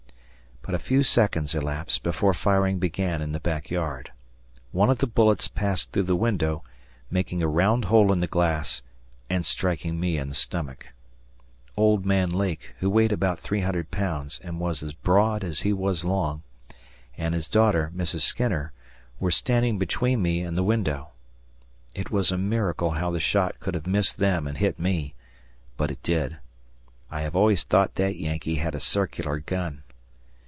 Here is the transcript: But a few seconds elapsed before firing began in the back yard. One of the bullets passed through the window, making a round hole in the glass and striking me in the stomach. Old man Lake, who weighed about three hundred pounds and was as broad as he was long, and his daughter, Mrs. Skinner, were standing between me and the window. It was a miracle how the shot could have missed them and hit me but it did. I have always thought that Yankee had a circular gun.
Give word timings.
But 0.63 0.75
a 0.75 0.79
few 0.79 1.01
seconds 1.01 1.55
elapsed 1.55 2.03
before 2.03 2.35
firing 2.35 2.77
began 2.77 3.19
in 3.19 3.31
the 3.31 3.39
back 3.39 3.71
yard. 3.71 4.11
One 4.71 4.91
of 4.91 4.99
the 4.99 5.07
bullets 5.07 5.47
passed 5.47 5.91
through 5.91 6.03
the 6.03 6.15
window, 6.15 6.63
making 7.09 7.41
a 7.41 7.47
round 7.47 7.85
hole 7.85 8.11
in 8.13 8.19
the 8.19 8.27
glass 8.27 8.83
and 9.27 9.43
striking 9.43 9.99
me 9.99 10.19
in 10.19 10.29
the 10.29 10.35
stomach. 10.35 10.89
Old 11.75 12.05
man 12.05 12.29
Lake, 12.29 12.75
who 12.77 12.91
weighed 12.91 13.11
about 13.11 13.39
three 13.39 13.61
hundred 13.61 13.89
pounds 13.89 14.39
and 14.43 14.59
was 14.59 14.83
as 14.83 14.93
broad 14.93 15.43
as 15.43 15.61
he 15.61 15.73
was 15.73 16.05
long, 16.05 16.43
and 17.17 17.33
his 17.33 17.49
daughter, 17.49 17.91
Mrs. 17.95 18.21
Skinner, 18.21 18.71
were 19.19 19.31
standing 19.31 19.79
between 19.79 20.21
me 20.21 20.41
and 20.43 20.55
the 20.55 20.63
window. 20.63 21.09
It 21.95 22.11
was 22.11 22.31
a 22.31 22.37
miracle 22.37 22.91
how 22.91 23.09
the 23.09 23.19
shot 23.19 23.59
could 23.59 23.73
have 23.73 23.87
missed 23.87 24.17
them 24.19 24.45
and 24.47 24.59
hit 24.59 24.77
me 24.77 25.15
but 25.75 25.89
it 25.89 26.03
did. 26.03 26.37
I 27.09 27.21
have 27.23 27.35
always 27.35 27.63
thought 27.63 27.95
that 27.95 28.15
Yankee 28.17 28.55
had 28.57 28.75
a 28.75 28.79
circular 28.79 29.39
gun. 29.39 29.81